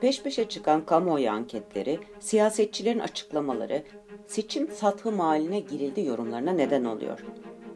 Peş 0.00 0.22
peşe 0.22 0.48
çıkan 0.48 0.86
kamuoyu 0.86 1.30
anketleri, 1.30 1.98
siyasetçilerin 2.20 2.98
açıklamaları, 2.98 3.82
seçim 4.26 4.70
sathım 4.70 5.20
haline 5.20 5.60
girildi 5.60 6.00
yorumlarına 6.00 6.52
neden 6.52 6.84
oluyor. 6.84 7.24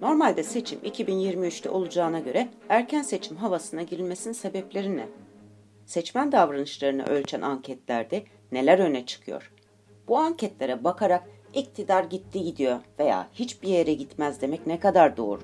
Normalde 0.03 0.43
seçim 0.43 0.79
2023'te 0.79 1.71
olacağına 1.71 2.19
göre 2.19 2.49
erken 2.69 3.03
seçim 3.03 3.37
havasına 3.37 3.83
girilmesinin 3.83 4.35
sebepleri 4.35 4.97
ne? 4.97 5.09
Seçmen 5.87 6.33
davranışlarını 6.33 7.05
ölçen 7.05 7.41
anketlerde 7.41 8.25
neler 8.53 8.79
öne 8.79 9.07
çıkıyor? 9.07 9.53
Bu 10.09 10.19
anketlere 10.19 10.85
bakarak 10.85 11.25
iktidar 11.55 12.05
gitti 12.05 12.43
gidiyor 12.43 12.81
veya 12.99 13.29
hiçbir 13.35 13.69
yere 13.69 13.95
gitmez 13.95 14.41
demek 14.41 14.67
ne 14.67 14.81
kadar 14.81 15.17
doğru? 15.17 15.43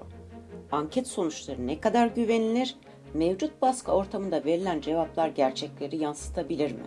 Anket 0.72 1.06
sonuçları 1.06 1.66
ne 1.66 1.80
kadar 1.80 2.06
güvenilir? 2.06 2.76
Mevcut 3.14 3.62
baskı 3.62 3.92
ortamında 3.92 4.44
verilen 4.44 4.80
cevaplar 4.80 5.28
gerçekleri 5.28 5.96
yansıtabilir 5.96 6.72
mi? 6.72 6.86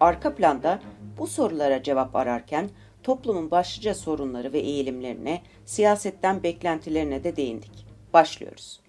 Arka 0.00 0.34
planda 0.34 0.80
bu 1.18 1.26
sorulara 1.26 1.82
cevap 1.82 2.16
ararken 2.16 2.70
toplumun 3.02 3.50
başlıca 3.50 3.94
sorunları 3.94 4.52
ve 4.52 4.58
eğilimlerine, 4.58 5.42
siyasetten 5.64 6.42
beklentilerine 6.42 7.24
de 7.24 7.36
değindik. 7.36 7.86
Başlıyoruz. 8.12 8.80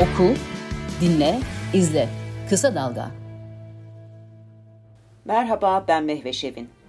Oku, 0.00 0.34
dinle, 1.00 1.38
izle. 1.74 2.08
Kısa 2.48 2.74
Dalga. 2.74 3.10
Merhaba 5.24 5.84
ben 5.88 6.04
Mehveş 6.04 6.44
Evin. 6.44 6.81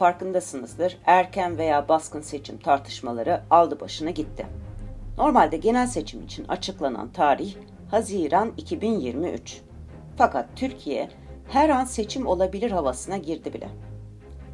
Farkındasınızdır 0.00 0.98
erken 1.06 1.58
veya 1.58 1.88
baskın 1.88 2.20
seçim 2.20 2.58
tartışmaları 2.58 3.42
aldı 3.50 3.80
başına 3.80 4.10
gitti. 4.10 4.46
Normalde 5.18 5.56
genel 5.56 5.86
seçim 5.86 6.24
için 6.24 6.44
açıklanan 6.48 7.12
tarih 7.12 7.54
Haziran 7.90 8.52
2023. 8.56 9.60
Fakat 10.18 10.48
Türkiye 10.56 11.10
her 11.48 11.68
an 11.68 11.84
seçim 11.84 12.26
olabilir 12.26 12.70
havasına 12.70 13.16
girdi 13.16 13.52
bile. 13.54 13.68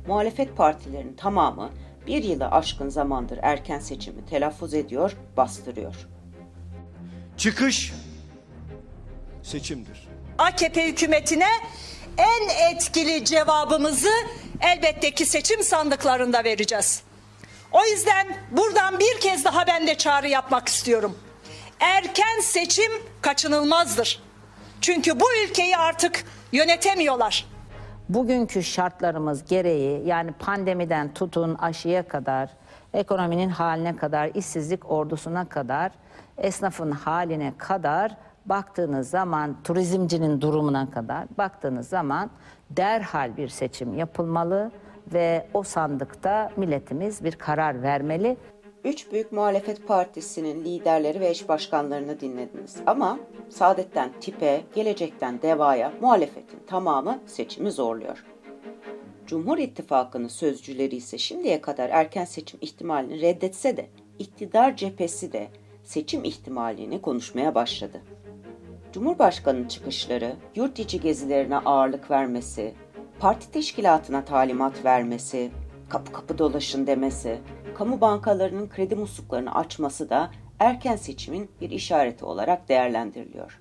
Muhalefet 0.06 0.56
partilerinin 0.56 1.16
tamamı 1.16 1.70
bir 2.06 2.24
yılı 2.24 2.46
aşkın 2.46 2.88
zamandır 2.88 3.38
erken 3.42 3.78
seçimi 3.78 4.26
telaffuz 4.26 4.74
ediyor, 4.74 5.16
bastırıyor. 5.36 6.08
Çıkış 7.36 7.92
seçimdir. 9.42 10.08
AKP 10.38 10.88
hükümetine 10.88 11.48
en 12.18 12.72
etkili 12.72 13.24
cevabımızı 13.24 14.12
elbette 14.60 15.10
ki 15.10 15.26
seçim 15.26 15.62
sandıklarında 15.62 16.44
vereceğiz. 16.44 17.02
O 17.72 17.84
yüzden 17.84 18.26
buradan 18.50 18.98
bir 19.00 19.20
kez 19.20 19.44
daha 19.44 19.66
ben 19.66 19.86
de 19.86 19.94
çağrı 19.94 20.28
yapmak 20.28 20.68
istiyorum. 20.68 21.18
Erken 21.80 22.40
seçim 22.40 22.92
kaçınılmazdır. 23.20 24.22
Çünkü 24.80 25.20
bu 25.20 25.24
ülkeyi 25.44 25.76
artık 25.76 26.24
yönetemiyorlar. 26.52 27.46
Bugünkü 28.08 28.62
şartlarımız 28.62 29.44
gereği 29.44 30.06
yani 30.06 30.32
pandemiden 30.32 31.14
tutun 31.14 31.54
aşıya 31.54 32.08
kadar, 32.08 32.50
ekonominin 32.94 33.48
haline 33.48 33.96
kadar, 33.96 34.30
işsizlik 34.34 34.90
ordusuna 34.90 35.48
kadar, 35.48 35.92
esnafın 36.38 36.90
haline 36.90 37.52
kadar 37.58 38.16
baktığınız 38.48 39.10
zaman 39.10 39.56
turizmcinin 39.64 40.40
durumuna 40.40 40.90
kadar 40.90 41.24
baktığınız 41.38 41.88
zaman 41.88 42.30
derhal 42.70 43.36
bir 43.36 43.48
seçim 43.48 43.94
yapılmalı 43.94 44.70
ve 45.12 45.46
o 45.54 45.62
sandıkta 45.62 46.50
milletimiz 46.56 47.24
bir 47.24 47.32
karar 47.32 47.82
vermeli. 47.82 48.36
Üç 48.84 49.12
büyük 49.12 49.32
muhalefet 49.32 49.88
partisinin 49.88 50.64
liderleri 50.64 51.20
ve 51.20 51.28
eş 51.28 51.48
başkanlarını 51.48 52.20
dinlediniz. 52.20 52.76
Ama 52.86 53.18
Saadet'ten 53.48 54.10
TİP'e, 54.20 54.62
Gelecek'ten 54.74 55.42
DEVA'ya 55.42 55.92
muhalefetin 56.00 56.60
tamamı 56.66 57.18
seçimi 57.26 57.70
zorluyor. 57.70 58.24
Cumhur 59.26 59.58
İttifakı'nın 59.58 60.28
sözcüleri 60.28 60.96
ise 60.96 61.18
şimdiye 61.18 61.60
kadar 61.60 61.90
erken 61.90 62.24
seçim 62.24 62.58
ihtimalini 62.62 63.20
reddetse 63.20 63.76
de 63.76 63.86
iktidar 64.18 64.76
cephesi 64.76 65.32
de 65.32 65.48
seçim 65.84 66.24
ihtimalini 66.24 67.02
konuşmaya 67.02 67.54
başladı. 67.54 68.02
Cumhurbaşkanının 68.96 69.68
çıkışları, 69.68 70.36
yurt 70.54 70.78
içi 70.78 71.00
gezilerine 71.00 71.56
ağırlık 71.56 72.10
vermesi, 72.10 72.74
parti 73.18 73.50
teşkilatına 73.50 74.24
talimat 74.24 74.84
vermesi, 74.84 75.50
kapı 75.88 76.12
kapı 76.12 76.38
dolaşın 76.38 76.86
demesi, 76.86 77.40
kamu 77.74 78.00
bankalarının 78.00 78.68
kredi 78.68 78.94
musluklarını 78.94 79.54
açması 79.54 80.10
da 80.10 80.30
erken 80.58 80.96
seçimin 80.96 81.50
bir 81.60 81.70
işareti 81.70 82.24
olarak 82.24 82.68
değerlendiriliyor. 82.68 83.60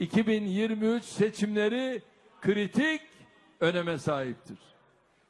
2023 0.00 1.04
seçimleri 1.04 2.02
kritik 2.40 3.00
öneme 3.60 3.98
sahiptir. 3.98 4.58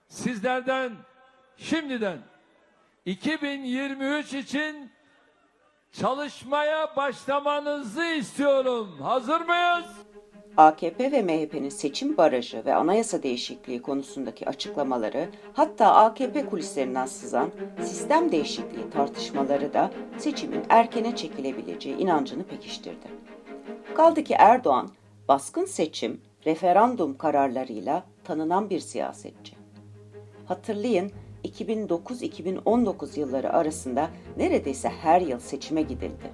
Sizlerden 0.08 0.92
şimdiden 1.56 2.18
2023 3.06 4.34
için 4.34 4.90
çalışmaya 5.92 6.96
başlamanızı 6.96 8.04
istiyorum. 8.04 8.88
Hazır 9.02 9.40
mıyız? 9.40 9.86
AKP 10.56 11.12
ve 11.12 11.22
MHP'nin 11.22 11.68
seçim 11.68 12.16
barajı 12.16 12.64
ve 12.64 12.74
anayasa 12.74 13.22
değişikliği 13.22 13.82
konusundaki 13.82 14.48
açıklamaları, 14.48 15.28
hatta 15.52 15.94
AKP 15.94 16.46
kulislerinden 16.46 17.06
sızan 17.06 17.50
sistem 17.82 18.32
değişikliği 18.32 18.90
tartışmaları 18.90 19.74
da 19.74 19.90
seçimin 20.18 20.62
erkene 20.68 21.16
çekilebileceği 21.16 21.96
inancını 21.96 22.44
pekiştirdi. 22.44 23.06
Kaldı 23.94 24.24
ki 24.24 24.34
Erdoğan, 24.38 24.90
baskın 25.28 25.64
seçim, 25.64 26.20
referandum 26.46 27.18
kararlarıyla 27.18 28.04
tanınan 28.24 28.70
bir 28.70 28.80
siyasetçi. 28.80 29.54
Hatırlayın 30.48 31.12
2009-2019 31.44 33.20
yılları 33.20 33.52
arasında 33.52 34.10
neredeyse 34.36 34.88
her 34.88 35.20
yıl 35.20 35.38
seçime 35.38 35.82
gidildi. 35.82 36.30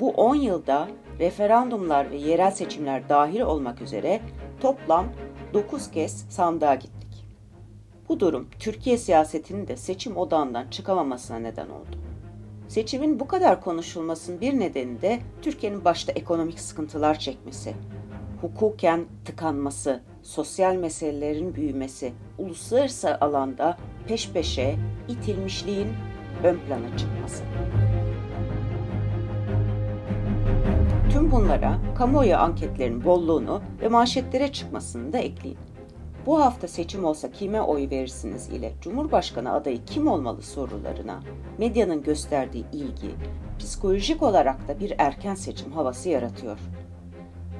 Bu 0.00 0.10
10 0.10 0.34
yılda 0.34 0.88
referandumlar 1.18 2.10
ve 2.10 2.16
yerel 2.16 2.50
seçimler 2.50 3.08
dahil 3.08 3.40
olmak 3.40 3.82
üzere 3.82 4.20
toplam 4.60 5.06
9 5.54 5.90
kez 5.90 6.26
sandığa 6.30 6.74
gittik. 6.74 7.26
Bu 8.08 8.20
durum 8.20 8.48
Türkiye 8.58 8.98
siyasetinin 8.98 9.68
de 9.68 9.76
seçim 9.76 10.16
odağından 10.16 10.68
çıkamamasına 10.70 11.38
neden 11.38 11.68
oldu. 11.68 11.96
Seçimin 12.68 13.20
bu 13.20 13.28
kadar 13.28 13.60
konuşulmasının 13.60 14.40
bir 14.40 14.60
nedeni 14.60 15.02
de 15.02 15.20
Türkiye'nin 15.42 15.84
başta 15.84 16.12
ekonomik 16.12 16.60
sıkıntılar 16.60 17.18
çekmesi, 17.18 17.74
hukuken 18.40 19.06
tıkanması, 19.24 20.00
sosyal 20.22 20.74
meselelerin 20.74 21.54
büyümesi, 21.54 22.12
uluslararası 22.38 23.20
alanda 23.20 23.76
peş 24.08 24.30
peşe 24.30 24.76
itilmişliğin 25.08 25.88
ön 26.44 26.58
plana 26.58 26.96
çıkması. 26.96 27.44
Tüm 31.10 31.30
bunlara 31.30 31.78
kamuoyu 31.94 32.36
anketlerinin 32.36 33.04
bolluğunu 33.04 33.62
ve 33.82 33.88
manşetlere 33.88 34.52
çıkmasını 34.52 35.12
da 35.12 35.18
ekleyin. 35.18 35.58
Bu 36.26 36.40
hafta 36.40 36.68
seçim 36.68 37.04
olsa 37.04 37.30
kime 37.30 37.60
oy 37.60 37.90
verirsiniz 37.90 38.48
ile 38.48 38.72
Cumhurbaşkanı 38.80 39.52
adayı 39.52 39.84
kim 39.84 40.06
olmalı 40.06 40.42
sorularına 40.42 41.20
medyanın 41.58 42.02
gösterdiği 42.02 42.64
ilgi 42.72 43.10
psikolojik 43.58 44.22
olarak 44.22 44.68
da 44.68 44.80
bir 44.80 44.94
erken 44.98 45.34
seçim 45.34 45.72
havası 45.72 46.08
yaratıyor. 46.08 46.58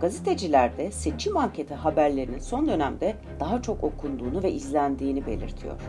Gazeteciler 0.00 0.76
de 0.76 0.90
seçim 0.90 1.36
anketi 1.36 1.74
haberlerinin 1.74 2.38
son 2.38 2.68
dönemde 2.68 3.16
daha 3.40 3.62
çok 3.62 3.84
okunduğunu 3.84 4.42
ve 4.42 4.52
izlendiğini 4.52 5.26
belirtiyor. 5.26 5.80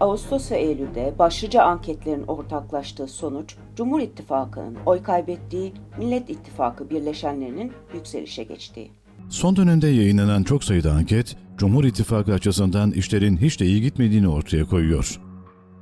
Ağustos 0.00 0.52
ve 0.52 0.56
Eylül'de 0.56 1.14
başlıca 1.18 1.62
anketlerin 1.62 2.24
ortaklaştığı 2.26 3.06
sonuç, 3.06 3.56
Cumhur 3.76 4.00
İttifakı'nın 4.00 4.76
oy 4.86 5.02
kaybettiği, 5.02 5.72
Millet 5.98 6.30
İttifakı 6.30 6.90
birleşenlerinin 6.90 7.72
yükselişe 7.94 8.42
geçtiği. 8.42 8.90
Son 9.28 9.56
dönemde 9.56 9.88
yayınlanan 9.88 10.42
çok 10.42 10.64
sayıda 10.64 10.92
anket, 10.92 11.36
Cumhur 11.56 11.84
İttifakı 11.84 12.32
açısından 12.32 12.90
işlerin 12.90 13.36
hiç 13.36 13.60
de 13.60 13.66
iyi 13.66 13.82
gitmediğini 13.82 14.28
ortaya 14.28 14.64
koyuyor. 14.64 15.20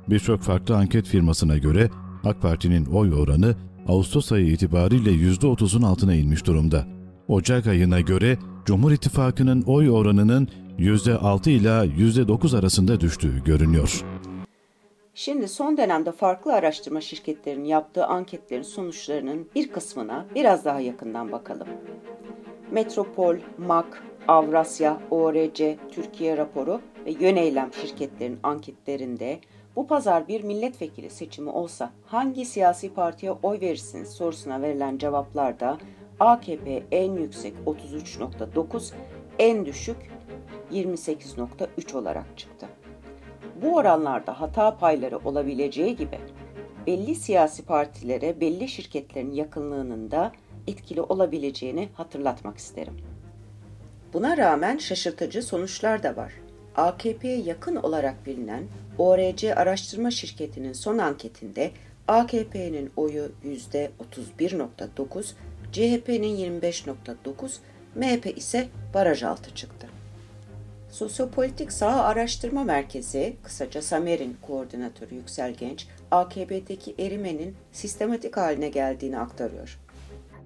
Birçok 0.09 0.41
farklı 0.41 0.77
anket 0.77 1.07
firmasına 1.07 1.57
göre 1.57 1.89
AK 2.23 2.41
Parti'nin 2.41 2.85
oy 2.85 3.13
oranı 3.13 3.55
Ağustos 3.87 4.31
ayı 4.31 4.47
itibariyle 4.47 5.11
%30'un 5.11 5.81
altına 5.81 6.13
inmiş 6.13 6.45
durumda. 6.45 6.85
Ocak 7.27 7.67
ayına 7.67 8.01
göre 8.01 8.37
Cumhur 8.65 8.91
İttifakı'nın 8.91 9.61
oy 9.61 9.89
oranının 9.89 10.47
%6 10.79 11.49
ila 11.49 11.85
%9 11.85 12.59
arasında 12.59 12.99
düştüğü 12.99 13.43
görünüyor. 13.43 14.05
Şimdi 15.13 15.47
son 15.47 15.77
dönemde 15.77 16.11
farklı 16.11 16.53
araştırma 16.53 17.01
şirketlerinin 17.01 17.65
yaptığı 17.65 18.05
anketlerin 18.05 18.63
sonuçlarının 18.63 19.49
bir 19.55 19.71
kısmına 19.71 20.25
biraz 20.35 20.65
daha 20.65 20.79
yakından 20.79 21.31
bakalım. 21.31 21.67
Metropol, 22.71 23.35
MAK, 23.57 24.03
Avrasya, 24.27 25.01
ORC, 25.11 25.77
Türkiye 25.91 26.37
raporu 26.37 26.81
ve 27.05 27.11
Yöneylem 27.11 27.73
şirketlerin 27.73 28.39
anketlerinde 28.43 29.39
Bu 29.75 29.87
pazar 29.87 30.27
bir 30.27 30.43
milletvekili 30.43 31.09
seçimi 31.09 31.49
olsa 31.49 31.91
hangi 32.05 32.45
siyasi 32.45 32.93
partiye 32.93 33.31
oy 33.31 33.61
verirsiniz 33.61 34.09
sorusuna 34.09 34.61
verilen 34.61 34.97
cevaplarda 34.97 35.77
AKP 36.19 36.83
en 36.91 37.13
yüksek 37.13 37.53
33.9, 37.65 38.93
en 39.39 39.65
düşük 39.65 39.97
28.3 40.71 41.97
olarak 41.97 42.37
çıktı. 42.37 42.67
Bu 43.61 43.75
oranlarda 43.75 44.41
hata 44.41 44.77
payları 44.77 45.17
olabileceği 45.17 45.95
gibi 45.95 46.19
belli 46.87 47.15
siyasi 47.15 47.65
partilere 47.65 48.41
belli 48.41 48.67
şirketlerin 48.67 49.31
yakınlığının 49.31 50.11
da 50.11 50.31
etkili 50.67 51.01
olabileceğini 51.01 51.89
hatırlatmak 51.93 52.57
isterim. 52.57 52.97
Buna 54.13 54.37
rağmen 54.37 54.77
şaşırtıcı 54.77 55.43
sonuçlar 55.43 56.03
da 56.03 56.15
var. 56.15 56.33
AKP'ye 56.75 57.37
yakın 57.37 57.75
olarak 57.75 58.25
bilinen 58.25 58.63
ORC 58.97 59.55
araştırma 59.55 60.11
şirketinin 60.11 60.73
son 60.73 60.97
anketinde 60.97 61.71
AKP'nin 62.07 62.91
oyu 62.95 63.31
%31.9, 63.45 65.33
CHP'nin 65.71 66.61
25.9, 66.61 67.57
MHP 67.95 68.37
ise 68.37 68.67
baraj 68.93 69.23
altı 69.23 69.55
çıktı. 69.55 69.84
Sosyopolitik 70.95 71.71
Sağ 71.71 72.03
Araştırma 72.03 72.63
Merkezi, 72.63 73.35
kısaca 73.43 73.81
SAMER'in 73.81 74.37
koordinatörü 74.41 75.15
Yüksel 75.15 75.53
Genç, 75.53 75.87
AKP'deki 76.11 76.95
erimenin 76.99 77.55
sistematik 77.71 78.37
haline 78.37 78.69
geldiğini 78.69 79.19
aktarıyor. 79.19 79.79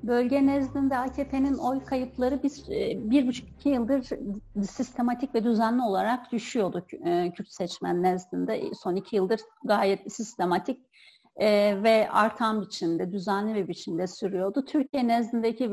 Bölge 0.03 0.45
nezdinde 0.45 0.97
AKP'nin 0.97 1.57
oy 1.57 1.85
kayıpları 1.85 2.43
biz 2.43 2.69
e, 2.69 3.09
bir 3.11 3.27
buçuk 3.27 3.49
iki 3.49 3.69
yıldır 3.69 4.09
sistematik 4.61 5.35
ve 5.35 5.43
düzenli 5.43 5.81
olarak 5.81 6.31
düşüyordu 6.31 6.85
e, 7.05 7.31
Kürt 7.31 7.51
seçmen 7.51 8.03
nezdinde. 8.03 8.61
Son 8.73 8.95
iki 8.95 9.15
yıldır 9.15 9.39
gayet 9.63 10.13
sistematik 10.13 10.79
e, 11.35 11.77
ve 11.83 12.09
artan 12.11 12.61
biçimde, 12.61 13.11
düzenli 13.11 13.55
bir 13.55 13.67
biçimde 13.67 14.07
sürüyordu. 14.07 14.65
Türkiye 14.65 15.07
nezdindeki 15.07 15.69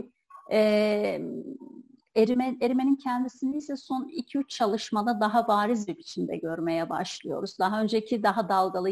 erime, 2.17 2.57
erimenin 2.61 2.97
kendisini 2.97 3.57
ise 3.57 3.77
son 3.77 4.09
2-3 4.09 4.49
çalışmada 4.49 5.21
daha 5.21 5.49
bariz 5.49 5.89
bir 5.89 5.99
biçimde 5.99 6.37
görmeye 6.37 6.91
başlıyoruz. 6.91 7.59
Daha 7.59 7.83
önceki 7.83 8.23
daha 8.23 8.49
dalgalı 8.49 8.89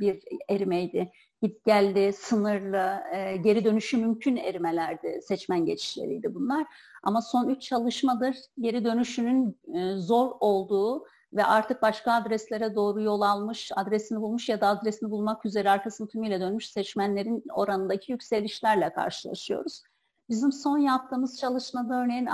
bir 0.00 0.22
erimeydi. 0.48 1.12
Git 1.42 1.64
geldi, 1.64 2.12
sınırlı, 2.12 3.00
geri 3.42 3.64
dönüşü 3.64 3.96
mümkün 3.96 4.36
erimelerdi, 4.36 5.20
seçmen 5.22 5.66
geçişleriydi 5.66 6.34
bunlar. 6.34 6.66
Ama 7.02 7.22
son 7.22 7.48
3 7.48 7.62
çalışmadır 7.62 8.36
geri 8.60 8.84
dönüşünün 8.84 9.58
zor 9.96 10.30
olduğu 10.40 11.04
ve 11.32 11.44
artık 11.44 11.82
başka 11.82 12.12
adreslere 12.12 12.74
doğru 12.74 13.02
yol 13.02 13.20
almış, 13.20 13.70
adresini 13.76 14.20
bulmuş 14.20 14.48
ya 14.48 14.60
da 14.60 14.68
adresini 14.68 15.10
bulmak 15.10 15.46
üzere 15.46 15.70
arkasını 15.70 16.08
tümüyle 16.08 16.40
dönmüş 16.40 16.70
seçmenlerin 16.70 17.44
oranındaki 17.54 18.12
yükselişlerle 18.12 18.92
karşılaşıyoruz. 18.92 19.82
Bizim 20.30 20.52
son 20.52 20.78
yaptığımız 20.78 21.38
çalışmada 21.38 22.02
örneğin 22.02 22.28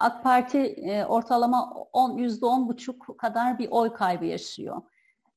AK 0.00 0.22
Parti 0.22 0.58
e, 0.58 1.04
ortalama 1.04 1.70
10 1.92 2.16
yüzde 2.16 2.46
on 2.46 2.68
buçuk 2.68 3.18
kadar 3.18 3.58
bir 3.58 3.68
oy 3.70 3.92
kaybı 3.92 4.24
yaşıyor. 4.24 4.82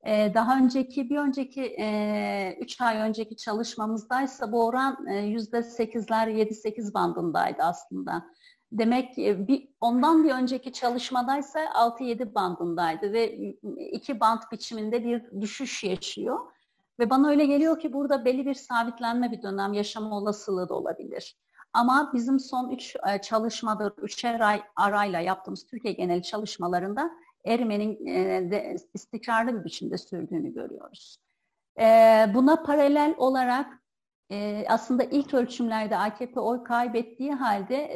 E, 0.06 0.34
daha 0.34 0.58
önceki 0.58 1.10
bir 1.10 1.18
önceki 1.18 1.64
e, 1.64 2.58
üç 2.62 2.82
ay 2.82 2.98
önceki 2.98 3.36
çalışmamızdaysa 3.36 4.52
bu 4.52 4.66
oran 4.66 5.08
yüzde 5.08 5.64
sekizler 5.64 6.28
yedi 6.28 6.54
sekiz 6.54 6.94
bandındaydı 6.94 7.64
aslında. 7.64 8.26
Demek 8.72 9.18
bir, 9.18 9.70
ondan 9.82 10.24
bir 10.24 10.32
önceki 10.32 10.74
çalışmadaysa 10.74 11.60
6-7 11.60 12.36
bandındaydı 12.36 13.14
ve 13.14 13.36
iki 13.92 14.20
band 14.20 14.42
biçiminde 14.52 15.04
bir 15.04 15.42
düşüş 15.42 15.84
yaşıyor. 15.84 16.40
Ve 17.00 17.10
bana 17.10 17.30
öyle 17.30 17.46
geliyor 17.46 17.80
ki 17.80 17.94
burada 17.94 18.26
belli 18.26 18.46
bir 18.46 18.54
sabitlenme 18.54 19.32
bir 19.32 19.42
dönem 19.42 19.74
yaşama 19.74 20.18
olasılığı 20.18 20.70
da 20.70 20.74
olabilir. 20.74 21.38
Ama 21.74 22.12
bizim 22.14 22.40
son 22.40 22.70
üç 22.70 22.96
e, 22.96 23.22
çalışmadır, 23.22 23.94
üçer 24.02 24.40
ay 24.40 24.62
arayla 24.76 25.20
yaptığımız 25.20 25.66
Türkiye 25.66 25.94
genel 25.94 26.22
çalışmalarında 26.22 27.12
erimenin 27.46 28.06
e, 28.08 28.76
istikrarlı 28.94 29.60
bir 29.60 29.66
biçimde 29.66 29.98
sürdüğünü 29.98 30.54
görüyoruz. 30.54 31.18
E, 31.80 31.84
buna 32.34 32.64
paralel 32.64 33.16
olarak 33.18 33.82
aslında 34.68 35.04
ilk 35.04 35.34
ölçümlerde 35.34 35.98
AKP 35.98 36.40
oy 36.40 36.64
kaybettiği 36.64 37.34
halde 37.34 37.88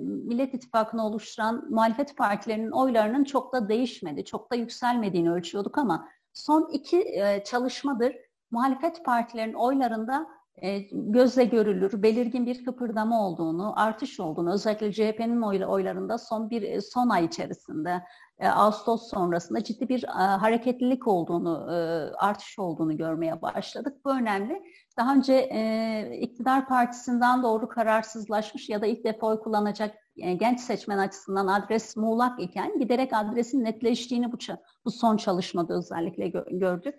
Millet 0.00 0.54
İttifakı'nı 0.54 1.06
oluşturan 1.06 1.66
muhalefet 1.70 2.16
partilerinin 2.16 2.70
oylarının 2.70 3.24
çok 3.24 3.52
da 3.52 3.68
değişmedi, 3.68 4.24
çok 4.24 4.52
da 4.52 4.56
yükselmediğini 4.56 5.30
ölçüyorduk 5.30 5.78
ama 5.78 6.08
son 6.32 6.70
iki 6.72 7.22
çalışmadır 7.44 8.16
muhalefet 8.52 9.04
partilerinin 9.04 9.54
oylarında 9.54 10.26
e, 10.56 10.78
gözle 10.92 11.44
görülür, 11.44 12.02
belirgin 12.02 12.46
bir 12.46 12.64
kıpırdama 12.64 13.26
olduğunu, 13.26 13.80
artış 13.80 14.20
olduğunu, 14.20 14.52
özellikle 14.52 14.92
CHP'nin 14.92 15.42
oy, 15.42 15.64
oylarında 15.64 16.18
son 16.18 16.50
bir 16.50 16.62
e, 16.62 16.80
son 16.80 17.08
ay 17.08 17.24
içerisinde, 17.24 18.02
e, 18.38 18.48
Ağustos 18.48 19.10
sonrasında 19.10 19.64
ciddi 19.64 19.88
bir 19.88 20.04
e, 20.04 20.06
hareketlilik 20.16 21.08
olduğunu, 21.08 21.68
e, 21.72 21.76
artış 22.16 22.58
olduğunu 22.58 22.96
görmeye 22.96 23.42
başladık. 23.42 23.96
Bu 24.04 24.10
önemli. 24.10 24.62
Daha 24.96 25.14
önce 25.14 25.34
e, 25.34 26.18
iktidar 26.20 26.68
partisinden 26.68 27.42
doğru 27.42 27.68
kararsızlaşmış 27.68 28.68
ya 28.68 28.82
da 28.82 28.86
ilk 28.86 29.04
defa 29.04 29.26
oy 29.26 29.40
kullanacak 29.40 29.94
e, 30.16 30.34
genç 30.34 30.60
seçmen 30.60 30.98
açısından 30.98 31.46
adres 31.46 31.96
muğlak 31.96 32.40
iken 32.40 32.78
giderek 32.78 33.12
adresin 33.12 33.64
netleştiğini 33.64 34.32
bu, 34.32 34.36
bu 34.84 34.90
son 34.90 35.16
çalışmada 35.16 35.74
özellikle 35.74 36.28
gö 36.28 36.44
gördük. 36.50 36.94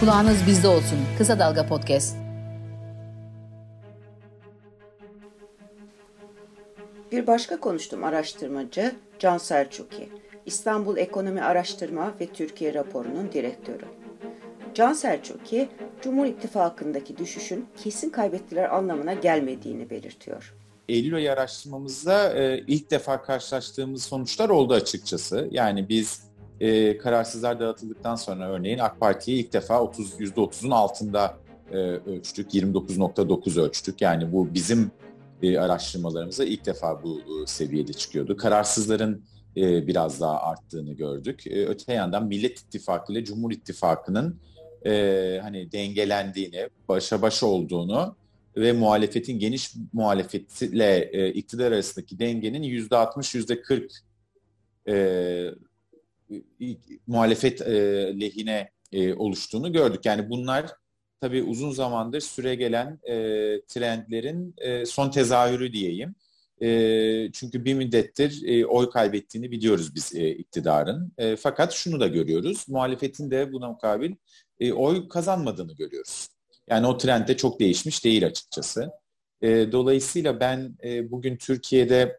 Kulağınız 0.00 0.46
bizde 0.46 0.68
olsun. 0.68 0.98
Kısa 1.18 1.38
Dalga 1.38 1.66
Podcast. 1.66 2.16
Bir 7.12 7.26
başka 7.26 7.60
konuştuğum 7.60 8.04
araştırmacı 8.04 8.94
Can 9.18 9.38
Selçuki. 9.38 10.08
İstanbul 10.46 10.96
Ekonomi 10.96 11.42
Araştırma 11.42 12.14
ve 12.20 12.26
Türkiye 12.26 12.74
raporunun 12.74 13.32
direktörü. 13.32 13.84
Can 14.74 14.92
Selçuki, 14.92 15.68
Cumhur 16.02 16.26
İttifakı'ndaki 16.26 17.18
düşüşün 17.18 17.66
kesin 17.84 18.10
kaybettiler 18.10 18.74
anlamına 18.76 19.14
gelmediğini 19.14 19.90
belirtiyor. 19.90 20.54
Eylül 20.88 21.14
ayı 21.14 21.32
araştırmamızda 21.32 22.34
e, 22.34 22.64
ilk 22.66 22.90
defa 22.90 23.22
karşılaştığımız 23.22 24.02
sonuçlar 24.02 24.48
oldu 24.48 24.74
açıkçası. 24.74 25.48
Yani 25.50 25.88
biz 25.88 26.25
e, 26.60 26.98
kararsızlar 26.98 27.60
dağıtıldıktan 27.60 28.16
sonra 28.16 28.48
örneğin 28.50 28.78
AK 28.78 29.00
Parti'yi 29.00 29.44
ilk 29.44 29.52
defa 29.52 29.82
30 29.82 30.20
%30'un 30.20 30.70
altında 30.70 31.36
e, 31.72 31.76
ölçtük. 31.76 32.54
29.9 32.54 33.60
ölçtük. 33.60 34.00
Yani 34.00 34.32
bu 34.32 34.54
bizim 34.54 34.90
e, 35.42 35.58
araştırmalarımızda 35.58 36.44
ilk 36.44 36.66
defa 36.66 37.02
bu 37.02 37.20
e, 37.20 37.46
seviyede 37.46 37.92
çıkıyordu. 37.92 38.36
Kararsızların 38.36 39.24
e, 39.56 39.86
biraz 39.86 40.20
daha 40.20 40.40
arttığını 40.40 40.92
gördük. 40.92 41.46
E, 41.46 41.66
öte 41.66 41.92
yandan 41.92 42.26
Millet 42.26 42.60
İttifakı 42.60 43.12
ile 43.12 43.24
Cumhur 43.24 43.52
İttifakı'nın 43.52 44.40
e, 44.86 45.38
hani 45.42 45.72
dengelendiğini, 45.72 46.68
başa 46.88 47.22
baş 47.22 47.42
olduğunu 47.42 48.16
ve 48.56 48.72
muhalefetin 48.72 49.38
geniş 49.38 49.74
muhalefetiyle 49.92 51.10
e, 51.12 51.32
iktidar 51.32 51.72
arasındaki 51.72 52.18
dengenin 52.18 52.62
%60, 52.62 53.38
%40 53.38 53.90
e, 54.88 55.54
muhalefet 57.06 57.60
e, 57.60 57.74
lehine 58.20 58.70
e, 58.92 59.14
oluştuğunu 59.14 59.72
gördük. 59.72 60.04
Yani 60.04 60.30
bunlar 60.30 60.70
tabii 61.20 61.42
uzun 61.42 61.70
zamandır 61.70 62.20
süre 62.20 62.54
gelen 62.54 63.00
e, 63.04 63.14
trendlerin 63.68 64.54
e, 64.58 64.86
son 64.86 65.10
tezahürü 65.10 65.72
diyeyim. 65.72 66.14
E, 66.62 67.32
çünkü 67.32 67.64
bir 67.64 67.74
müddettir 67.74 68.42
e, 68.46 68.66
oy 68.66 68.90
kaybettiğini 68.90 69.50
biliyoruz 69.50 69.94
biz 69.94 70.14
e, 70.14 70.30
iktidarın. 70.30 71.12
E, 71.18 71.36
fakat 71.36 71.72
şunu 71.72 72.00
da 72.00 72.06
görüyoruz, 72.06 72.64
muhalefetin 72.68 73.30
de 73.30 73.52
buna 73.52 73.68
mukabil 73.68 74.14
e, 74.60 74.72
oy 74.72 75.08
kazanmadığını 75.08 75.76
görüyoruz. 75.76 76.28
Yani 76.68 76.86
o 76.86 76.96
trend 76.96 77.28
de 77.28 77.36
çok 77.36 77.60
değişmiş 77.60 78.04
değil 78.04 78.26
açıkçası. 78.26 78.90
E, 79.42 79.72
dolayısıyla 79.72 80.40
ben 80.40 80.76
e, 80.84 81.10
bugün 81.10 81.36
Türkiye'de 81.36 82.18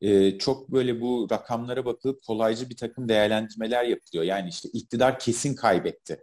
e, 0.00 0.38
çok 0.38 0.72
böyle 0.72 1.00
bu 1.00 1.28
rakamlara 1.30 1.84
bakılıp 1.84 2.22
kolaycı 2.22 2.70
bir 2.70 2.76
takım 2.76 3.08
değerlendirmeler 3.08 3.84
yapılıyor. 3.84 4.24
Yani 4.24 4.48
işte 4.48 4.68
iktidar 4.68 5.18
kesin 5.18 5.54
kaybetti. 5.54 6.20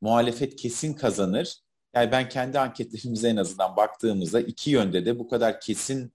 Muhalefet 0.00 0.56
kesin 0.56 0.94
kazanır. 0.94 1.56
Yani 1.94 2.12
ben 2.12 2.28
kendi 2.28 2.58
anketlerimize 2.58 3.28
en 3.28 3.36
azından 3.36 3.76
baktığımızda 3.76 4.40
iki 4.40 4.70
yönde 4.70 5.06
de 5.06 5.18
bu 5.18 5.28
kadar 5.28 5.60
kesin 5.60 6.12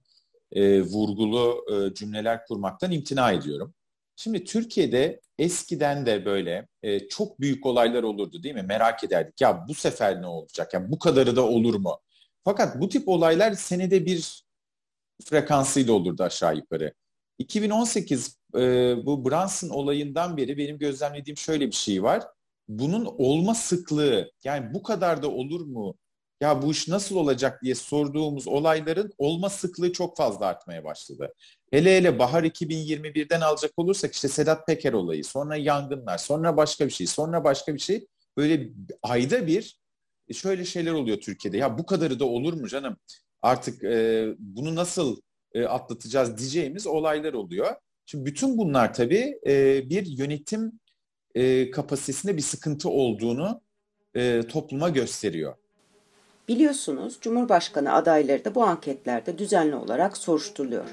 e, 0.51 0.81
vurgulu 0.81 1.65
e, 1.73 1.93
cümleler 1.93 2.45
kurmaktan 2.45 2.91
imtina 2.91 3.31
ediyorum. 3.31 3.73
Şimdi 4.15 4.43
Türkiye'de 4.43 5.21
eskiden 5.39 6.05
de 6.05 6.25
böyle 6.25 6.67
e, 6.83 7.07
çok 7.07 7.39
büyük 7.39 7.65
olaylar 7.65 8.03
olurdu 8.03 8.43
değil 8.43 8.55
mi? 8.55 8.63
Merak 8.63 9.03
ederdik 9.03 9.41
ya 9.41 9.65
bu 9.67 9.73
sefer 9.73 10.21
ne 10.21 10.27
olacak? 10.27 10.73
Yani 10.73 10.91
bu 10.91 10.99
kadarı 10.99 11.35
da 11.35 11.47
olur 11.47 11.75
mu? 11.75 11.99
Fakat 12.43 12.81
bu 12.81 12.89
tip 12.89 13.07
olaylar 13.07 13.53
senede 13.53 14.05
bir 14.05 14.43
frekansıyla 15.25 15.93
olurdu 15.93 16.23
aşağı 16.23 16.55
yukarı. 16.55 16.93
2018 17.37 18.37
e, 18.55 18.59
bu 19.05 19.25
Brunson 19.25 19.69
olayından 19.69 20.37
beri 20.37 20.57
benim 20.57 20.77
gözlemlediğim 20.77 21.37
şöyle 21.37 21.67
bir 21.67 21.75
şey 21.75 22.03
var. 22.03 22.23
Bunun 22.67 23.05
olma 23.05 23.55
sıklığı 23.55 24.31
yani 24.43 24.73
bu 24.73 24.83
kadar 24.83 25.23
da 25.23 25.31
olur 25.31 25.65
mu? 25.65 25.95
Ya 26.41 26.61
bu 26.61 26.71
iş 26.71 26.87
nasıl 26.87 27.15
olacak 27.15 27.63
diye 27.63 27.75
sorduğumuz 27.75 28.47
olayların 28.47 29.11
olma 29.17 29.49
sıklığı 29.49 29.93
çok 29.93 30.17
fazla 30.17 30.45
artmaya 30.45 30.83
başladı. 30.83 31.33
Hele 31.71 31.97
hele 31.97 32.19
bahar 32.19 32.43
2021'den 32.43 33.41
alacak 33.41 33.71
olursak 33.77 34.13
işte 34.13 34.27
Sedat 34.27 34.67
Peker 34.67 34.93
olayı, 34.93 35.23
sonra 35.23 35.55
yangınlar, 35.55 36.17
sonra 36.17 36.57
başka 36.57 36.85
bir 36.85 36.91
şey, 36.91 37.07
sonra 37.07 37.43
başka 37.43 37.73
bir 37.73 37.79
şey. 37.79 38.07
Böyle 38.37 38.69
ayda 39.03 39.47
bir 39.47 39.79
şöyle 40.33 40.65
şeyler 40.65 40.91
oluyor 40.91 41.17
Türkiye'de. 41.17 41.57
Ya 41.57 41.77
bu 41.77 41.85
kadarı 41.85 42.19
da 42.19 42.25
olur 42.25 42.53
mu 42.53 42.67
canım? 42.67 42.97
Artık 43.41 43.83
e, 43.83 44.27
bunu 44.39 44.75
nasıl 44.75 45.17
e, 45.53 45.65
atlatacağız 45.65 46.37
diyeceğimiz 46.37 46.87
olaylar 46.87 47.33
oluyor. 47.33 47.75
Şimdi 48.05 48.25
bütün 48.25 48.57
bunlar 48.57 48.93
tabii 48.93 49.39
e, 49.47 49.89
bir 49.89 50.05
yönetim 50.05 50.79
e, 51.35 51.71
kapasitesinde 51.71 52.37
bir 52.37 52.41
sıkıntı 52.41 52.89
olduğunu 52.89 53.61
e, 54.15 54.41
topluma 54.41 54.89
gösteriyor. 54.89 55.55
Biliyorsunuz 56.47 57.17
Cumhurbaşkanı 57.21 57.93
adayları 57.93 58.45
da 58.45 58.55
bu 58.55 58.63
anketlerde 58.63 59.37
düzenli 59.37 59.75
olarak 59.75 60.17
soruşturuluyor. 60.17 60.85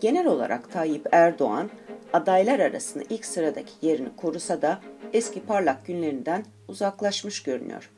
Genel 0.00 0.26
olarak 0.26 0.72
Tayyip 0.72 1.08
Erdoğan 1.12 1.70
adaylar 2.12 2.58
arasında 2.58 3.04
ilk 3.10 3.24
sıradaki 3.24 3.72
yerini 3.82 4.16
korusa 4.16 4.62
da 4.62 4.80
eski 5.12 5.40
parlak 5.40 5.86
günlerinden 5.86 6.44
uzaklaşmış 6.68 7.42
görünüyor. 7.42 7.90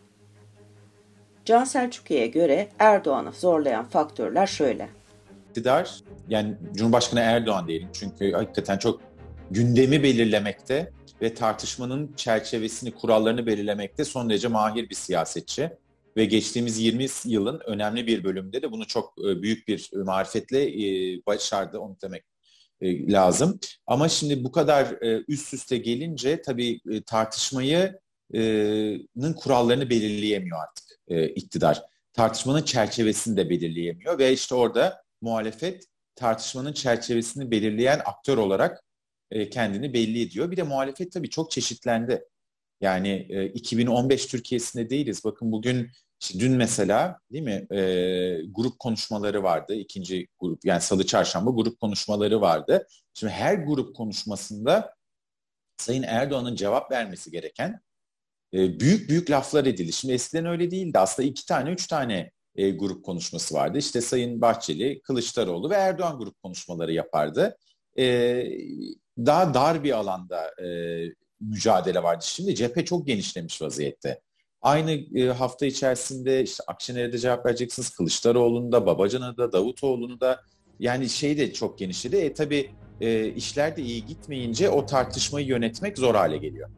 Can 1.45 1.65
Selçuklu'ya 1.65 2.27
göre 2.27 2.69
Erdoğan'ı 2.79 3.33
zorlayan 3.33 3.85
faktörler 3.85 4.47
şöyle. 4.47 4.89
İktidar, 5.49 6.01
yani 6.29 6.55
Cumhurbaşkanı 6.75 7.21
Erdoğan 7.21 7.69
diyelim 7.69 7.89
çünkü 7.93 8.33
hakikaten 8.33 8.79
çok 8.79 9.01
gündemi 9.51 10.03
belirlemekte 10.03 10.93
ve 11.23 11.35
tartışmanın 11.35 12.13
çerçevesini, 12.17 12.91
kurallarını 12.91 13.47
belirlemekte 13.47 14.05
son 14.05 14.31
derece 14.31 14.49
mahir 14.49 14.91
bir 14.91 14.95
siyasetçi. 14.95 15.71
Ve 16.17 16.25
geçtiğimiz 16.25 16.79
20 16.79 17.07
yılın 17.25 17.61
önemli 17.67 18.07
bir 18.07 18.25
bölümünde 18.25 18.63
de 18.63 18.73
bunu 18.73 18.87
çok 18.87 19.15
e, 19.19 19.43
büyük 19.43 19.69
bir 19.69 19.91
marifetle 19.93 20.63
e, 20.63 21.21
başardı, 21.27 21.79
onu 21.79 21.97
demek 22.03 22.25
e, 22.81 23.13
lazım. 23.13 23.61
Ama 23.87 24.09
şimdi 24.09 24.45
bu 24.45 24.53
kadar 24.53 24.87
üst 25.29 25.55
üste 25.55 25.77
gelince 25.77 26.43
tabii 26.43 26.81
tartışmayı 27.07 27.99
kurallarını 29.37 29.91
belirleyemiyor 29.91 30.59
artık 30.63 30.99
iktidar. 31.37 31.83
Tartışmanın 32.13 32.63
çerçevesini 32.63 33.37
de 33.37 33.51
belirleyemiyor 33.51 34.19
ve 34.19 34.33
işte 34.33 34.55
orada 34.55 35.03
muhalefet 35.21 35.87
tartışmanın 36.17 36.73
çerçevesini 36.73 37.51
belirleyen 37.51 38.01
aktör 38.05 38.37
olarak 38.39 38.85
kendini 39.51 39.93
belli 39.93 40.23
ediyor. 40.23 40.51
Bir 40.51 40.57
de 40.57 40.63
muhalefet 40.63 41.13
tabii 41.13 41.31
çok 41.31 41.51
çeşitlendi. 41.51 42.25
Yani 42.81 43.17
2015 43.55 44.27
Türkiye'sinde 44.27 44.91
değiliz. 44.91 45.25
Bakın 45.25 45.53
bugün 45.53 45.91
dün 46.39 46.53
mesela 46.53 47.21
değil 47.33 47.45
mi 47.45 47.67
e, 47.71 47.81
grup 48.49 48.79
konuşmaları 48.79 49.43
vardı. 49.43 49.75
ikinci 49.75 50.29
grup 50.39 50.65
yani 50.65 50.81
salı 50.81 51.07
çarşamba 51.07 51.51
grup 51.51 51.81
konuşmaları 51.81 52.41
vardı. 52.41 52.87
Şimdi 53.15 53.33
her 53.33 53.55
grup 53.55 53.97
konuşmasında 53.97 54.95
Sayın 55.77 56.03
Erdoğan'ın 56.03 56.57
cevap 56.57 56.91
vermesi 56.91 57.31
gereken 57.31 57.81
e, 58.55 58.81
büyük 58.81 59.11
büyük 59.11 59.31
laflar 59.31 59.67
edildi. 59.67 59.93
Şimdi 59.93 60.15
eskiden 60.15 60.47
öyle 60.47 60.71
değildi. 60.71 60.99
Aslında 60.99 61.29
iki 61.29 61.47
tane, 61.47 61.71
üç 61.71 61.87
tane 61.87 62.31
e, 62.57 62.71
grup 62.71 63.05
konuşması 63.05 63.55
vardı. 63.55 63.79
İşte 63.79 64.01
Sayın 64.01 64.41
Bahçeli, 64.41 65.03
Kılıçdaroğlu 65.03 65.71
ve 65.71 65.75
Erdoğan 65.75 66.19
grup 66.19 66.43
konuşmaları 66.43 66.93
yapardı. 66.93 67.57
E, 67.99 68.45
daha 69.19 69.55
dar 69.55 69.85
bir 69.85 69.93
alanda 69.93 70.55
mücadele 71.41 72.03
vardı. 72.03 72.25
Şimdi 72.29 72.55
cephe 72.55 72.85
çok 72.85 73.07
genişlemiş 73.07 73.63
vaziyette. 73.63 74.21
Aynı 74.63 75.33
hafta 75.33 75.67
içerisinde 75.67 76.43
işte 76.43 76.65
Akşener'e 76.67 77.13
de 77.13 77.19
cevap 77.19 77.47
vereceksiniz. 77.47 77.91
Kılıçdaroğlu'nu 77.91 78.73
da, 78.73 78.87
Babacan'a 78.87 79.37
da, 79.37 79.53
Davutoğlu'nu 79.53 80.21
da 80.21 80.41
yani 80.81 81.09
şey 81.09 81.39
de 81.39 81.53
çok 81.53 81.79
genişledi. 81.79 82.17
E 82.17 82.33
tabii 82.33 82.71
e, 83.01 83.29
işler 83.29 83.77
de 83.77 83.83
iyi 83.83 84.07
gitmeyince 84.07 84.71
o 84.71 84.87
tartışmayı 84.87 85.47
yönetmek 85.47 85.99
zor 85.99 86.15
hale 86.15 86.37
geliyor. 86.37 86.71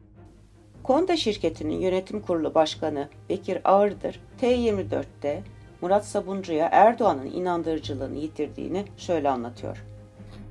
Konda 0.87 1.17
şirketinin 1.17 1.79
yönetim 1.79 2.21
kurulu 2.21 2.55
başkanı 2.55 3.09
Bekir 3.29 3.61
Ağırdır, 3.63 4.19
T24'te 4.41 5.43
Murat 5.81 6.05
Sabuncu'ya 6.05 6.69
Erdoğan'ın 6.71 7.25
inandırıcılığını 7.25 8.15
yitirdiğini 8.15 8.85
şöyle 8.97 9.29
anlatıyor. 9.29 9.85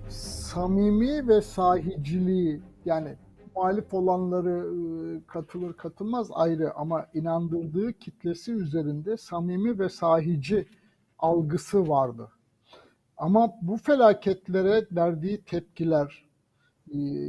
Samimi 0.09 1.29
ve 1.29 1.43
sahiciliği 1.43 2.61
yani 2.85 3.17
muhalif 3.55 3.95
olanları 3.95 4.67
katılır 5.27 5.73
katılmaz 5.73 6.29
ayrı 6.33 6.75
ama 6.75 7.07
inandırdığı 7.15 7.93
kitlesi 7.93 8.53
üzerinde 8.53 9.17
samimi 9.17 9.79
ve 9.79 9.89
sahici 9.89 10.67
algısı 11.19 11.89
vardı. 11.89 12.29
Ama 13.17 13.53
bu 13.63 13.77
felaketlere 13.77 14.87
verdiği 14.93 15.45
tepkiler 15.45 16.27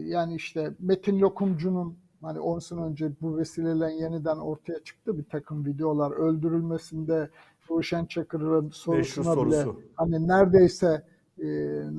yani 0.05 0.35
işte 0.35 0.73
Metin 0.79 1.19
Lokumcu'nun 1.19 2.06
hani 2.21 2.39
10 2.39 2.59
sene 2.59 2.81
önce 2.81 3.11
bu 3.21 3.37
vesileyle 3.37 3.93
yeniden 3.93 4.37
ortaya 4.37 4.83
çıktı. 4.83 5.17
Bir 5.17 5.23
takım 5.23 5.65
videolar 5.65 6.11
öldürülmesinde 6.11 7.29
Ruşen 7.71 8.05
Çakır'ın 8.05 8.69
sorusuna 8.69 9.45
bile 9.45 9.65
hani 9.95 10.27
neredeyse 10.27 11.03
e, 11.39 11.47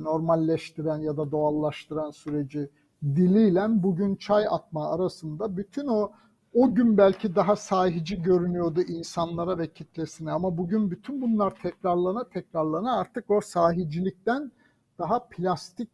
normalleştiren 0.03 0.97
ya 0.97 1.17
da 1.17 1.31
doğallaştıran 1.31 2.11
süreci 2.11 2.69
diliyle 3.03 3.65
bugün 3.69 4.15
çay 4.15 4.45
atma 4.49 4.91
arasında 4.91 5.57
bütün 5.57 5.87
o 5.87 6.11
o 6.53 6.75
gün 6.75 6.97
belki 6.97 7.35
daha 7.35 7.55
sahici 7.55 8.21
görünüyordu 8.21 8.81
insanlara 8.81 9.57
ve 9.57 9.73
kitlesine. 9.73 10.31
Ama 10.31 10.57
bugün 10.57 10.91
bütün 10.91 11.21
bunlar 11.21 11.55
tekrarlana 11.55 12.29
tekrarlana 12.29 12.99
artık 12.99 13.31
o 13.31 13.41
sahicilikten 13.41 14.51
daha 14.99 15.27
plastik 15.27 15.89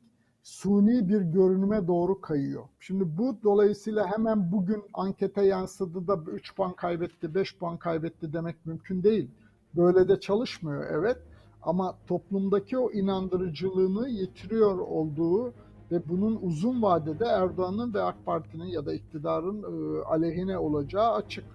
suni 0.46 1.10
bir 1.10 1.22
görünüme 1.22 1.88
doğru 1.88 2.22
kayıyor. 2.22 2.64
Şimdi 2.80 3.18
bu 3.18 3.38
dolayısıyla 3.44 4.12
hemen 4.12 4.52
bugün 4.52 4.84
ankete 4.94 5.46
yansıdı 5.46 6.08
da 6.08 6.20
3 6.32 6.56
puan 6.56 6.74
kaybetti, 6.74 7.36
5 7.36 7.58
puan 7.58 7.78
kaybetti 7.78 8.34
demek 8.34 8.66
mümkün 8.66 9.04
değil. 9.04 9.30
Böyle 9.76 10.08
de 10.08 10.20
çalışmıyor 10.20 10.86
evet 10.92 11.18
ama 11.62 11.96
toplumdaki 12.08 12.78
o 12.78 12.92
inandırıcılığını 12.92 14.10
yitiriyor 14.10 14.78
olduğu 14.78 15.54
ve 15.92 16.10
bunun 16.10 16.40
uzun 16.42 16.82
vadede 16.82 17.26
Erdoğan'ın 17.26 17.94
ve 17.94 18.02
AK 18.02 18.26
Parti'nin 18.26 18.66
ya 18.66 18.86
da 18.86 18.94
iktidarın 18.94 19.64
e, 19.64 20.04
aleyhine 20.04 20.58
olacağı 20.58 21.14
açık. 21.14 21.46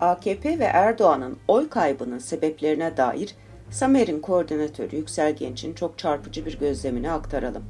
AKP 0.00 0.58
ve 0.58 0.64
Erdoğan'ın 0.64 1.36
oy 1.48 1.68
kaybının 1.68 2.18
sebeplerine 2.18 2.96
dair 2.96 3.34
Samer'in 3.70 4.20
koordinatörü 4.20 4.96
Yüksel 4.96 5.36
Genç'in 5.36 5.74
çok 5.74 5.98
çarpıcı 5.98 6.46
bir 6.46 6.58
gözlemini 6.58 7.10
aktaralım. 7.10 7.64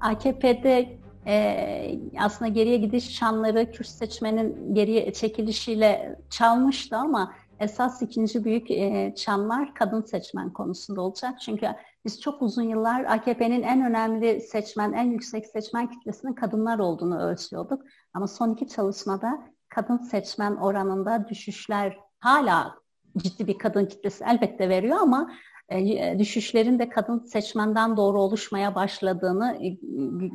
AKP'de 0.00 0.98
e, 1.26 1.98
aslında 2.18 2.48
geriye 2.48 2.76
gidiş 2.76 3.18
şanları 3.18 3.72
Kürt 3.72 3.88
seçmenin 3.88 4.74
geriye 4.74 5.12
çekilişiyle 5.12 6.18
çalmıştı 6.30 6.96
ama 6.96 7.34
esas 7.60 8.02
ikinci 8.02 8.44
büyük 8.44 8.70
e, 8.70 9.14
çanlar 9.16 9.74
kadın 9.74 10.02
seçmen 10.02 10.52
konusunda 10.52 11.00
olacak. 11.00 11.40
Çünkü 11.40 11.68
biz 12.04 12.20
çok 12.20 12.42
uzun 12.42 12.62
yıllar 12.62 13.04
AKP'nin 13.04 13.62
en 13.62 13.86
önemli 13.86 14.40
seçmen, 14.40 14.92
en 14.92 15.10
yüksek 15.10 15.46
seçmen 15.46 15.90
kitlesinin 15.90 16.32
kadınlar 16.32 16.78
olduğunu 16.78 17.18
ölçüyorduk. 17.18 17.82
Ama 18.14 18.26
son 18.26 18.52
iki 18.52 18.68
çalışmada 18.68 19.46
kadın 19.68 19.98
seçmen 19.98 20.56
oranında 20.56 21.28
düşüşler 21.28 21.98
hala 22.18 22.85
ciddi 23.18 23.46
bir 23.46 23.58
kadın 23.58 23.86
kitlesi 23.86 24.24
elbette 24.24 24.68
veriyor 24.68 24.96
ama 25.00 25.30
e, 25.68 26.18
düşüşlerin 26.18 26.78
de 26.78 26.88
kadın 26.88 27.18
seçmenden 27.18 27.96
doğru 27.96 28.20
oluşmaya 28.20 28.74
başladığını 28.74 29.58
e, 29.62 29.68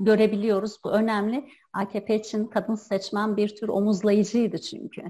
görebiliyoruz. 0.04 0.78
Bu 0.84 0.92
önemli. 0.92 1.50
AKP 1.74 2.16
için 2.16 2.48
kadın 2.48 2.76
seçmen 2.76 3.38
bir 3.38 3.56
tür 3.56 3.70
omuzlayıcıydı 3.70 4.58
çünkü. 4.58 5.02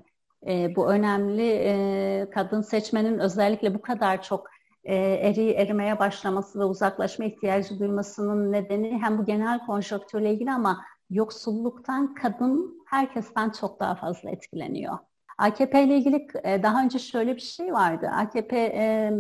E, 0.48 0.76
bu 0.76 0.92
önemli. 0.92 1.48
E, 1.48 2.30
kadın 2.34 2.62
seçmenin 2.62 3.20
özellikle 3.20 3.74
bu 3.74 3.82
kadar 3.82 4.24
çok 4.24 4.48
e, 4.84 4.96
eri 4.96 5.52
erimeye 5.52 6.00
başlaması 6.00 6.60
ve 6.60 6.64
uzaklaşma 6.64 7.26
ihtiyacı 7.26 7.80
duymasının 7.80 8.52
nedeni 8.52 9.00
hem 9.02 9.18
bu 9.18 9.26
genel 9.26 9.66
konjonktürle 9.66 10.34
ilgili 10.34 10.52
ama 10.52 10.82
yoksulluktan 11.10 12.14
kadın 12.14 12.84
herkesten 12.88 13.50
çok 13.50 13.80
daha 13.80 13.96
fazla 13.96 14.30
etkileniyor. 14.30 14.98
AKP 15.42 15.84
ile 15.84 15.98
ilgili 15.98 16.28
e, 16.44 16.64
daha 16.64 16.84
önce 16.84 17.00
şöyle 17.00 17.36
bir 17.36 17.42
şey 17.42 17.74
vardı. 17.74 18.10
AKP 18.14 18.58
e, 18.58 19.12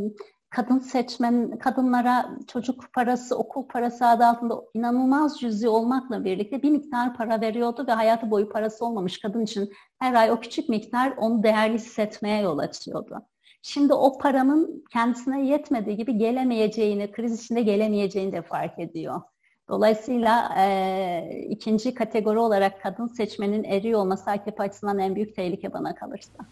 kadın 0.50 0.80
seçmen, 0.80 1.58
kadınlara 1.60 2.38
çocuk 2.48 2.94
parası, 2.94 3.38
okul 3.38 3.68
parası 3.68 4.08
adı 4.08 4.25
altında 4.25 4.62
inanılmaz 4.74 5.40
cüzi 5.40 5.70
olmakla 5.70 6.25
birlikte 6.25 6.62
bir 6.62 6.70
miktar 6.70 7.13
para 7.13 7.42
veriyordu 7.42 7.86
ve 7.88 7.92
hayatı 7.92 8.32
boyu 8.32 8.50
parası 8.50 8.86
olmamış 8.86 9.20
kadın 9.20 9.42
için 9.42 9.70
her 10.00 10.13
ay 10.13 10.32
o 10.32 10.40
küçük 10.40 10.70
miktar 10.70 11.13
onu 11.18 11.44
değerli 11.44 11.74
hissetmeye 11.74 12.42
yol 12.42 12.58
açıyordu. 12.58 13.22
Şimdi 13.62 13.94
o 13.94 14.18
paranın 14.18 14.84
kendisine 14.94 15.46
yetmediği 15.46 15.98
gibi 15.98 16.18
gelemeyeceğini, 16.18 17.12
kriz 17.12 17.44
içinde 17.44 17.62
gelemeyeceğini 17.62 18.32
de 18.32 18.42
fark 18.42 18.80
ediyor. 18.80 19.22
Dolayısıyla 19.70 20.56
e, 20.58 21.46
ikinci 21.50 21.94
kategori 21.94 22.39
olarak 22.39 22.82
kadın 22.82 23.08
seçmenin 23.08 23.63
eriyor 23.63 24.00
olması 24.00 24.32
AKP 24.32 24.63
açısından 24.63 25.00
en 25.00 25.15
büyük 25.15 25.36
tehlike 25.36 25.74
bana 25.74 25.96
kalırsa. 25.96 26.46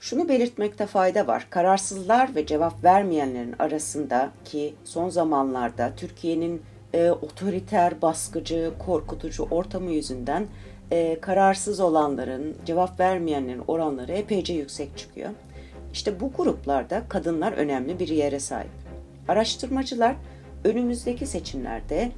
Şunu 0.00 0.28
belirtmekte 0.28 0.86
fayda 0.86 1.26
var. 1.26 1.46
Kararsızlar 1.50 2.34
ve 2.34 2.46
cevap 2.46 2.84
vermeyenlerin 2.84 3.54
arasında 3.58 4.30
ki 4.44 4.74
son 4.84 5.08
zamanlarda 5.08 5.92
Türkiye'nin 5.96 6.62
e, 6.94 7.10
otoriter, 7.10 8.02
baskıcı, 8.02 8.72
korkutucu 8.86 9.46
ortamı 9.50 9.90
yüzünden 9.90 10.46
e, 10.90 11.20
kararsız 11.20 11.80
olanların, 11.80 12.56
cevap 12.66 13.00
vermeyenlerin 13.00 13.62
oranları 13.68 14.12
epeyce 14.12 14.54
yüksek 14.54 14.98
çıkıyor. 14.98 15.30
İşte 15.92 16.20
bu 16.20 16.32
gruplarda 16.32 17.02
kadınlar 17.08 17.52
önemli 17.52 17.98
bir 17.98 18.08
yere 18.08 18.40
sahip. 18.40 18.70
Araştırmacılar 19.28 20.16
önümüzdeki 20.64 21.26
seçimlerde 21.26 22.12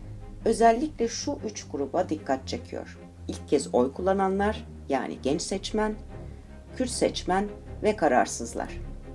özellikle 0.44 1.08
şu 1.08 1.38
üç 1.46 1.68
gruba 1.68 2.08
dikkat 2.08 2.48
çekiyor. 2.48 2.98
İlk 3.28 3.48
kez 3.48 3.74
oy 3.74 3.92
kullananlar 3.92 4.66
yani 4.88 5.18
genç 5.22 5.42
seçmen, 5.42 5.94
Kürt 6.76 6.90
seçmen 6.90 7.48
ve 7.82 7.96
kararsızlar. 7.96 8.68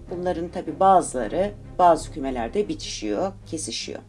Bunların 0.09 0.49
tabi 0.49 0.79
bazıları 0.79 1.51
bazı 1.79 2.11
kümelerde 2.11 2.69
bitişiyor, 2.69 3.31
kesişiyor. 3.45 3.99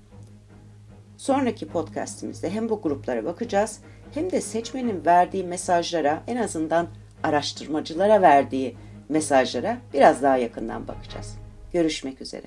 Sonraki 1.17 1.69
podcastimizde 1.69 2.51
hem 2.51 2.69
bu 2.69 2.83
gruplara 2.83 3.25
bakacağız 3.25 3.81
hem 4.15 4.31
de 4.31 4.41
seçmenin 4.41 5.05
verdiği 5.05 5.45
mesajlara 5.45 6.23
en 6.27 6.37
azından 6.37 6.89
araştırmacılara 7.23 8.23
verdiği 8.23 8.77
mesajlara 9.09 9.79
biraz 9.93 10.23
daha 10.23 10.37
yakından 10.37 10.89
bakacağız. 10.89 11.39
Görüşmek 11.73 12.21
üzere. 12.21 12.47